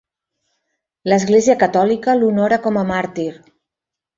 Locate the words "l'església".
1.13-1.57